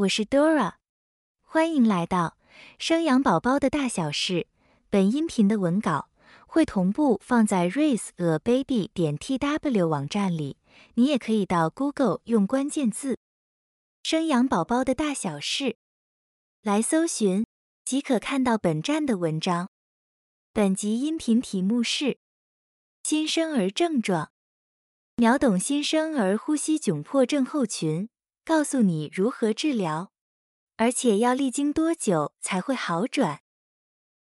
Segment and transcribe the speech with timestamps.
[0.00, 0.76] 我是 Dora，
[1.42, 2.38] 欢迎来到
[2.78, 4.46] 生养宝宝的大小事。
[4.88, 6.08] 本音频的文稿
[6.46, 10.56] 会同步放在 raiseababy 点 tw 网站里，
[10.94, 13.18] 你也可以到 Google 用关键字
[14.02, 15.76] “生养宝宝的大小事”
[16.62, 17.44] 来搜寻，
[17.84, 19.68] 即可看到本站的文章。
[20.54, 22.16] 本集音频题目是
[23.02, 24.30] 新生儿症状，
[25.16, 28.08] 秒懂新生儿呼吸窘迫症候群。
[28.50, 30.10] 告诉你如何治疗，
[30.76, 33.42] 而且要历经多久才会好转？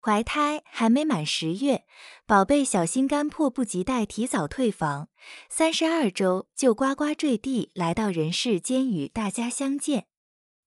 [0.00, 1.84] 怀胎还没满十月，
[2.24, 5.10] 宝贝小心肝迫不及待提早退房，
[5.50, 10.06] 三十二周就呱呱坠地来到人世间与大家相见。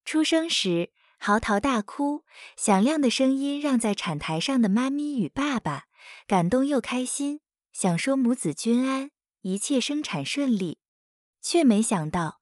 [0.05, 2.23] 出生时嚎啕大哭，
[2.55, 5.85] 响亮的声音让在产台上的妈咪与爸爸
[6.27, 7.39] 感动又开心，
[7.73, 9.09] 想说母子均安，
[9.41, 10.77] 一切生产顺利，
[11.41, 12.36] 却没想到。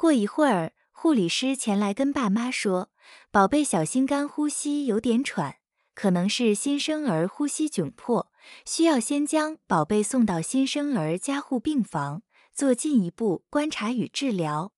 [0.00, 2.88] 过一会儿，护理师前来跟爸妈说
[3.30, 5.56] ：“宝贝小心肝，呼吸有点喘，
[5.94, 8.32] 可能是新生儿呼吸窘迫，
[8.64, 12.22] 需要先将宝贝送到新生儿加护病房
[12.54, 14.72] 做进一步观察与治疗。”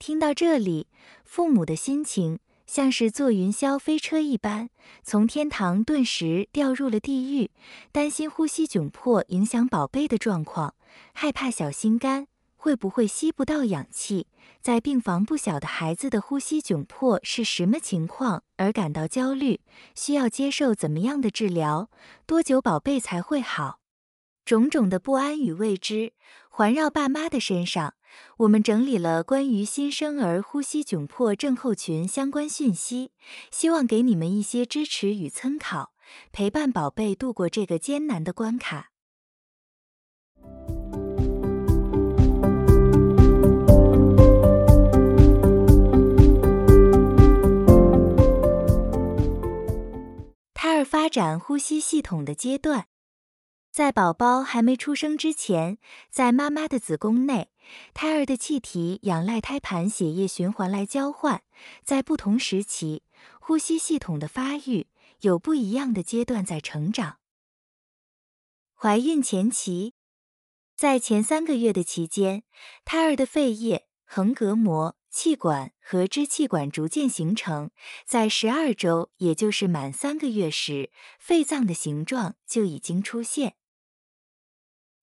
[0.00, 0.88] 听到这里，
[1.24, 4.70] 父母的心情像是坐云霄飞车一般，
[5.04, 7.52] 从天堂顿时掉入了地狱，
[7.92, 10.74] 担心呼吸窘迫影响宝贝的状况，
[11.12, 12.26] 害怕小心肝
[12.66, 14.26] 会不会吸不到氧气。
[14.60, 18.42] 在病房不小的孩子的呼吸窘迫是什么情况？
[18.56, 19.60] 而感到焦虑，
[19.94, 21.88] 需要接受怎么样的治疗？
[22.26, 23.78] 多久宝贝才会好？
[24.44, 26.12] 种种的不安与未知
[26.50, 27.94] 环绕爸妈的身上。
[28.38, 33.12] 我们整理了关于新生儿呼吸窘迫症候群相关讯息，
[33.52, 35.92] 希望给你们一些支持与参考，
[36.32, 38.90] 陪伴宝贝度过这个艰难的关卡。
[51.16, 52.88] 展呼吸系统的阶段，
[53.72, 55.78] 在宝宝还没出生之前，
[56.10, 57.50] 在妈妈的子宫内，
[57.94, 61.42] 胎儿的气体仰赖胎盘血液循环来交换。
[61.82, 63.02] 在不同时期，
[63.40, 64.88] 呼吸系统的发育
[65.22, 67.16] 有不一样的阶段在成长。
[68.74, 69.94] 怀孕前期，
[70.76, 72.42] 在前三个月的期间，
[72.84, 74.94] 胎儿的肺叶、横膈膜。
[75.16, 77.70] 气管和支气管逐渐形成，
[78.04, 83.54] 在十二周，也就是满三个月时，肺脏的形状就已经出现。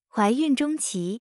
[0.08, 1.22] 怀孕中期，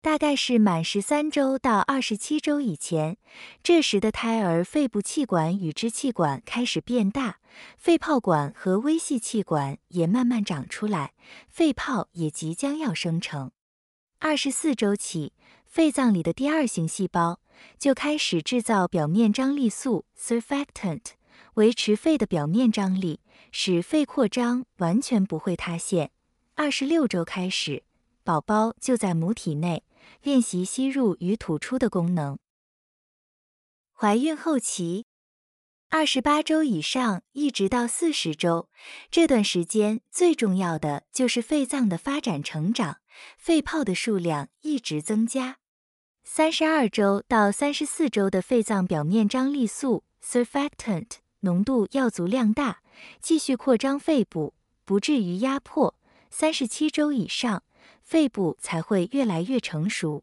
[0.00, 3.18] 大概是满十三周到二十七周以前，
[3.62, 7.40] 这时的胎儿肺部气管与支气管开始变大，
[7.76, 11.12] 肺泡管和微细气管也慢慢长出来，
[11.46, 13.50] 肺泡也即将要生成。
[14.18, 15.34] 二十四周起，
[15.66, 17.40] 肺脏里的第二型细胞。
[17.78, 21.02] 就开始制造表面张力素 （surfactant），
[21.54, 23.20] 维持肺的表面张力，
[23.52, 26.10] 使肺扩张完全不会塌陷。
[26.54, 27.84] 二十六周开始，
[28.24, 29.84] 宝宝就在母体内
[30.22, 32.38] 练习吸入与吐出的功能。
[33.92, 35.06] 怀孕后期，
[35.88, 38.68] 二十八周以上一直到四十周
[39.10, 42.98] 这段时间，最重要的就是肺脏的发展成长，
[43.36, 45.58] 肺泡的数量一直增加。
[46.30, 51.06] 三十二周到三十四周的肺脏表面张力素 （surfactant）
[51.40, 52.82] 浓度要足量大，
[53.18, 54.52] 继续扩张肺部，
[54.84, 55.96] 不至于压迫。
[56.30, 57.64] 三十七周以上，
[58.02, 60.22] 肺部才会越来越成熟。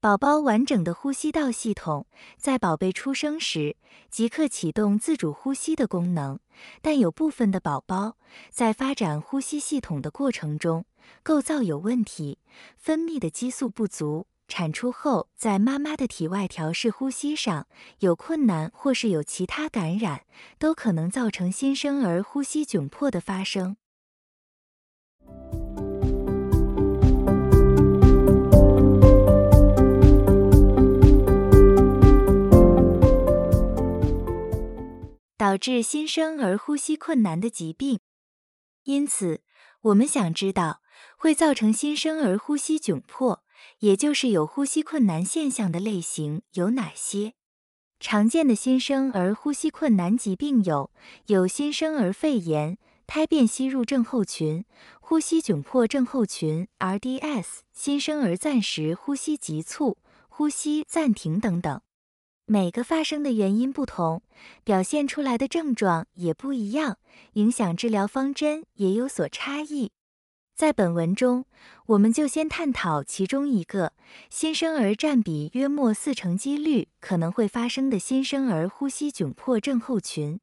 [0.00, 3.76] 宝宝完整的呼吸道系统在宝贝出生时
[4.10, 6.38] 即刻启动自主呼吸的功能，
[6.82, 8.18] 但有部分的宝宝
[8.50, 10.84] 在发展呼吸系统的过程中
[11.22, 12.38] 构造有问题，
[12.76, 14.26] 分泌的激素不足。
[14.52, 17.68] 产出后，在妈妈的体外调试呼吸上
[18.00, 20.26] 有困难，或是有其他感染，
[20.58, 23.78] 都可能造成新生儿呼吸窘迫的发生。
[35.38, 38.00] 导致新生儿呼吸困难的疾病，
[38.84, 39.40] 因此
[39.80, 40.82] 我们想知道
[41.16, 43.41] 会造成新生儿呼吸窘迫。
[43.82, 47.32] 也就是有呼吸困难现象的类型有哪些？
[47.98, 50.92] 常见的新生儿呼吸困难疾病有：
[51.26, 54.64] 有新生儿肺炎、胎便吸入症候群、
[55.00, 61.80] 呼吸窘迫症候群 （RDS）、新生儿暂时呼吸急促、呼吸暂停等等。
[62.46, 64.22] 每个发生的原因不同，
[64.62, 66.98] 表现出来的症状也不一样，
[67.32, 69.90] 影响治疗方针也有所差异。
[70.62, 71.44] 在本文中，
[71.86, 73.94] 我们就先探讨其中一个
[74.30, 80.38] 新生儿占比约莫四成几率可能会发生的新生儿呼吸窘迫症候群。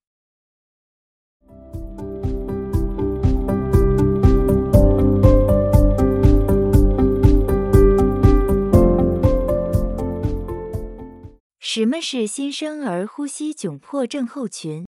[11.62, 14.86] 什么是新生儿呼吸窘迫症候群？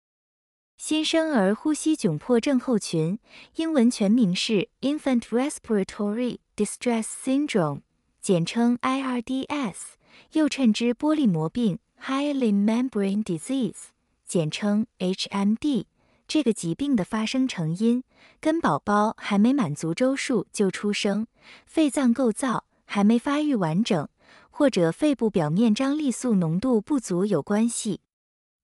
[0.87, 3.19] 新生儿呼吸窘迫症候群，
[3.57, 7.81] 英文全名是 Infant Respiratory Distress Syndrome，
[8.21, 9.77] 简称 IRDS，
[10.33, 13.77] 又称之玻璃膜病 （Hyalin Membrane Disease），
[14.27, 15.87] 简称 HMD。
[16.29, 18.05] 这个疾病的发生成因
[18.39, 21.27] 跟宝宝还没满足周数就出生，
[21.65, 24.07] 肺脏构造还没发育完整。
[24.51, 28.01] 或者肺部表面张力素浓度不足有关系，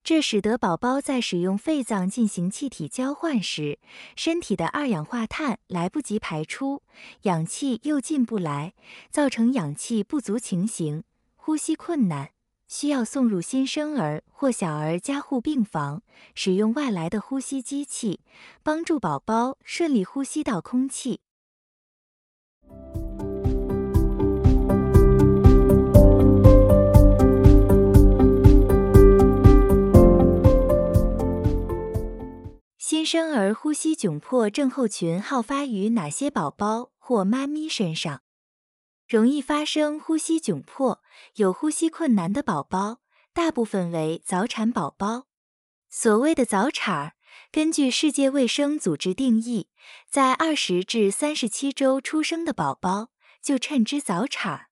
[0.02, 3.78] 这使得宝宝在使用肺脏进行气体交换时，
[4.16, 6.82] 身体的二氧化碳来不及排出，
[7.22, 8.74] 氧气又进不来，
[9.10, 11.04] 造成氧气不足情形，
[11.36, 12.30] 呼吸困难，
[12.66, 16.02] 需要送入新生儿或小儿加护病房，
[16.34, 18.20] 使用外来的呼吸机器，
[18.62, 21.20] 帮助宝宝顺利呼吸到空气。
[33.00, 38.20] 新生儿呼吸窘迫症候群好发于哪些宝宝或妈咪身上？
[39.08, 41.00] 容易发生呼吸窘迫、
[41.36, 42.98] 有呼吸困难的宝宝，
[43.32, 45.24] 大部分为早产宝宝。
[45.88, 47.12] 所谓的早产儿，
[47.50, 49.70] 根据世界卫生组织定义，
[50.10, 53.08] 在二十至三十七周出生的宝宝
[53.40, 54.69] 就称之早产儿。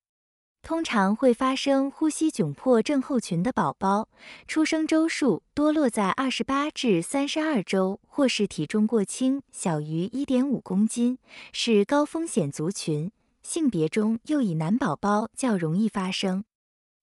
[0.69, 4.11] 通常会发生呼吸窘迫症候群的宝宝，
[4.47, 11.17] 出生周数多落在二十八至三十二周，或是体重过轻，小于一点五公斤，
[11.55, 13.11] 是高风险族群。
[13.43, 16.45] 性别中又以男宝宝较容易发生。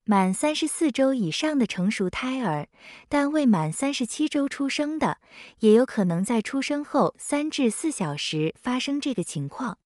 [0.03, 2.67] 满三十四周以上的成熟胎儿，
[3.09, 5.17] 但未满三十七周出生的，
[5.62, 9.79] 也有可能在出生后三至四小时发生这个情况。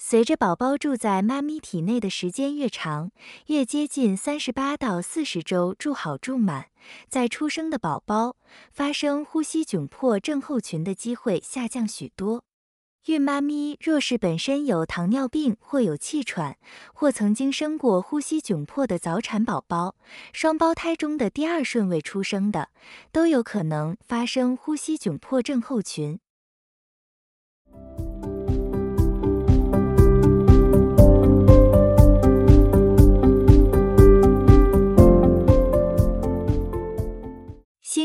[0.00, 3.10] 随着宝宝住在妈咪体内的时间越长，
[3.46, 6.66] 越接近三十八到四十周住好住满，
[7.08, 8.36] 在出生的宝宝
[8.72, 12.44] 发生呼吸窘迫症候群的机会下降许多。
[13.06, 16.56] 孕妈咪若是本身有糖尿病或有气喘，
[16.94, 19.96] 或曾经生过呼吸窘迫的早产宝宝，
[20.32, 22.68] 双胞胎中的第二顺位出生的，
[23.10, 26.20] 都有可能发生呼吸窘迫症候群。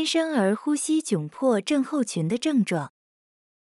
[0.04, 2.92] 新生儿呼吸窘迫症候群的症状：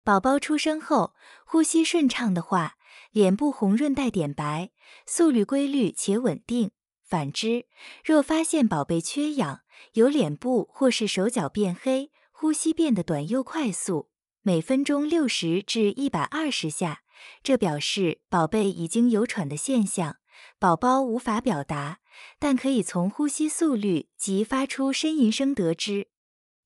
[0.04, 1.12] 宝宝出生后
[1.44, 2.76] 呼吸顺畅的话，
[3.10, 4.70] 脸部红润带点白，
[5.06, 6.70] 速率规律且稳定。
[7.02, 7.66] 反之，
[8.04, 9.62] 若发现宝贝缺氧，
[9.94, 14.08] 有脸部或是手脚变黑，呼吸变得短又快速，
[14.42, 17.02] 每分钟六十至一百二十下，
[17.42, 20.18] 这表示宝贝已经有喘的现象。
[20.60, 21.98] 宝宝无法表达，
[22.38, 26.06] 但可以从呼吸速率及发出呻吟声得知。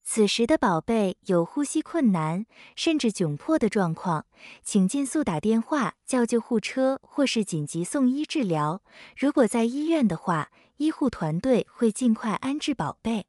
[0.06, 2.44] 此时的宝贝有呼吸困难
[2.76, 4.26] 甚至窘迫的状况，
[4.62, 8.82] 请尽速打电话叫救护车或是紧急送医治疗。
[9.16, 13.26] 如果在医院的话，医护团队会尽快安置宝贝。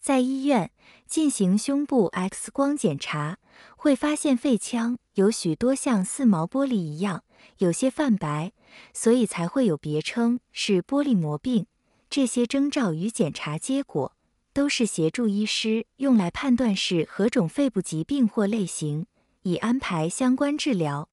[0.00, 0.70] 在医院
[1.06, 3.38] 进行胸部 X 光检查，
[3.76, 7.24] 会发现肺腔有许多像似毛玻璃一样，
[7.58, 8.52] 有些泛白，
[8.92, 11.66] 所以才会有别称是玻璃膜病。
[12.08, 14.13] 这些征兆与检查结果。
[14.54, 19.06] 都是协助医师用来判断是何种肺部疾病或类型，
[19.42, 21.08] 以安排相关治疗。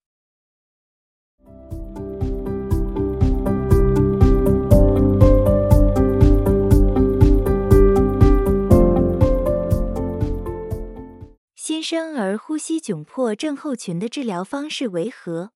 [11.56, 15.50] 新生儿呼吸窘迫症候群的治疗方式为何？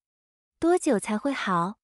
[0.60, 1.76] 多久才会好？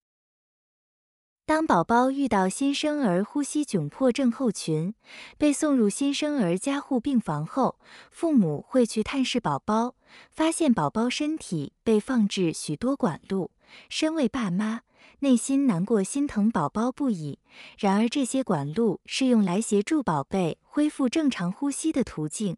[1.51, 4.95] 当宝宝遇到新生儿呼吸窘迫症候群，
[5.37, 7.77] 被送入新生儿加护病房后，
[8.09, 9.95] 父母会去探视宝宝，
[10.31, 13.51] 发现宝宝身体被放置许多管路。
[13.89, 14.83] 身为爸妈，
[15.19, 17.39] 内心难过、心疼宝宝不已。
[17.77, 22.55] 然而，这些管路是用来协助宝贝恢复正常呼吸的途径。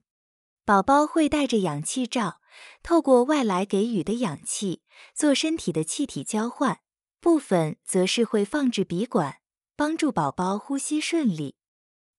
[0.64, 2.40] 宝宝会带着氧气罩，
[2.84, 4.84] 透过外来给予的氧气
[5.16, 6.82] 做身体的气体交换。
[7.24, 9.38] 部分则是会放置鼻管，
[9.78, 11.56] 帮助宝宝呼吸顺利。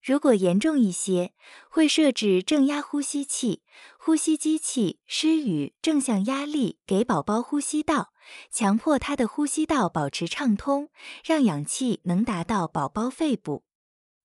[0.03, 1.35] 如果严重一些，
[1.69, 3.63] 会设置正压呼吸器，
[3.99, 8.15] 呼吸机器施予正向压力给宝宝呼吸道，
[8.51, 10.89] 强迫他的呼吸道保持畅通，
[11.23, 13.65] 让氧气能达到宝宝肺部。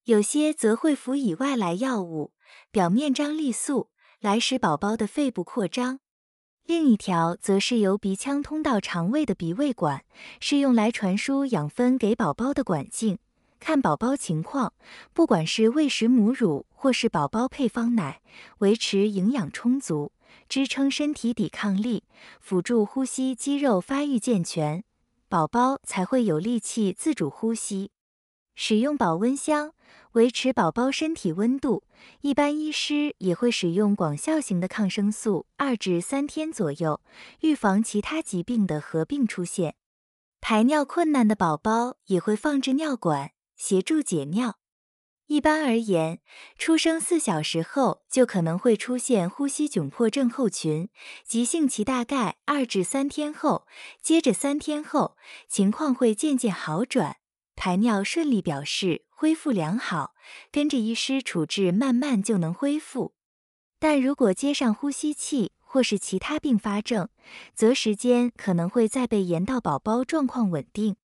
[0.06, 2.32] 有些则会辅以外来药物，
[2.72, 6.00] 表面张力素，来使宝宝的肺部扩张。
[6.70, 10.06] 另一条则是由鼻腔通到肠胃的鼻胃管，
[10.40, 13.18] 是用来传输养分给宝宝的管径。
[13.60, 14.72] 看宝宝情况，
[15.12, 18.22] 不管是喂食母乳或是宝宝配方奶，
[18.60, 20.12] 维持营养充足，
[20.48, 22.04] 支撑身体抵抗力，
[22.40, 24.84] 辅助呼吸肌肉发育健全，
[25.28, 27.90] 宝宝才会有力气自主呼吸。
[28.62, 29.74] 使用保温箱。
[30.14, 31.84] 维持宝宝身体温度，
[32.20, 37.00] 一般医师也会使用广效型的抗生素二至三天左右，
[37.40, 39.76] 预防其他疾病的合并出现。
[40.42, 44.58] 排尿困难的宝宝也会放置尿管，协助解尿。
[45.28, 46.20] 一般而言，
[46.58, 50.90] 出生四小时后就可能会出现呼吸窘迫症候群，
[51.24, 53.66] 急性期大概二至三天后，
[54.02, 55.16] 接着三天后
[55.48, 57.19] 情况会渐渐好转。
[57.62, 60.16] 排尿顺利表示恢复良好，
[60.50, 63.12] 跟着医师处置，慢慢就能恢复。
[63.78, 67.10] 但如果接上呼吸器或是其他并发症，
[67.54, 70.96] 则时间可能会再被延到宝宝状况稳定。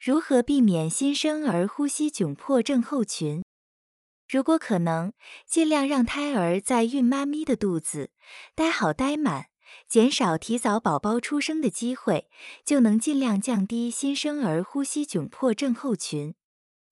[0.00, 3.44] 如何避免新生儿呼吸窘迫症候群？
[4.28, 5.12] 如果可能，
[5.46, 8.10] 尽量让胎儿在孕妈咪的肚子
[8.54, 9.46] 待好待满，
[9.88, 12.28] 减少提早宝宝出生的机会，
[12.62, 16.34] 就能尽量降低新生儿呼吸窘迫症候群。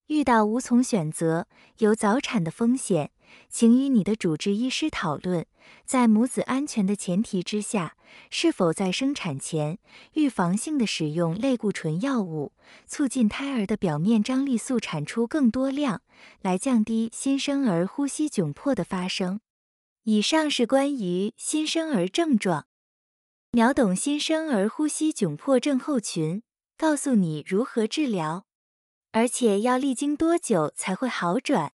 [0.06, 1.48] 遇到无从选择，
[1.78, 3.10] 有早产的风险。
[3.48, 5.46] 请与你的主治医师讨论，
[5.84, 7.96] 在母子安全的前提之下，
[8.30, 9.78] 是否在生产前
[10.14, 12.52] 预防性的使用类固醇药物，
[12.86, 16.02] 促进胎儿的表面张力素产出更多量，
[16.40, 19.40] 来降低新生儿呼吸窘迫的发生。
[20.04, 22.66] 以上是关于新生儿症状，
[23.50, 26.42] 秒懂新生儿呼吸窘迫症候群，
[26.78, 28.45] 告诉你如何治疗，
[29.16, 31.72] 而且要历经多久才会好转。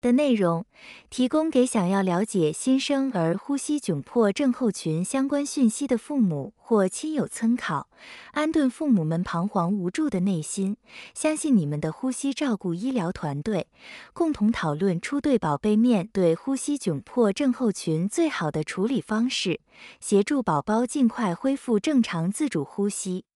[0.00, 0.66] 的内容
[1.08, 7.88] 提供给想要了解新生儿呼吸窘迫症候群相关讯息的父母或亲友参考，
[8.32, 10.76] 安顿父母们彷徨无助的内心，
[11.14, 13.68] 相信你们的呼吸照顾医疗团队，
[14.12, 19.60] 共同讨论出对宝贝面对呼吸窘迫症候群最好的处理方式，
[20.00, 23.26] 协助宝宝尽快恢复正常自主呼吸。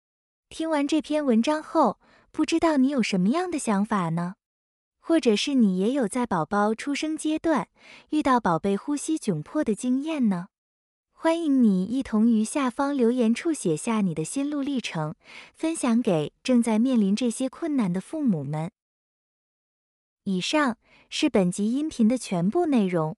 [0.49, 1.99] 听完这篇文章后，
[2.33, 4.37] 不知道你有什么样的想法呢？
[5.01, 7.69] 或者是你也有在宝宝出生阶段
[8.09, 10.47] 遇到宝贝呼吸窘迫的经验呢？
[11.13, 15.15] 欢迎你一同于下方留言处写下你的心路历程，
[15.55, 18.71] 分享给正在面临这些困难的父母们。
[20.25, 20.79] 以上
[21.11, 23.15] 是本集音频的全部内容。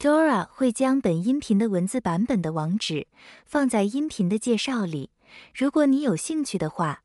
[0.00, 3.06] Dora 会将本音频的文字版本的网址
[3.46, 5.12] 放在音频的介绍里，
[5.54, 7.04] 如果你有兴趣的话，